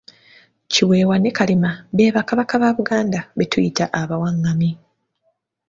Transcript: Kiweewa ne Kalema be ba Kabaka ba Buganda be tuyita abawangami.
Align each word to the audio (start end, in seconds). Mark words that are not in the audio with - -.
Kiweewa 0.71 1.15
ne 1.19 1.31
Kalema 1.37 1.71
be 1.95 2.13
ba 2.15 2.21
Kabaka 2.29 2.55
ba 2.61 2.69
Buganda 2.77 3.19
be 3.37 3.43
tuyita 3.51 3.85
abawangami. 4.01 4.69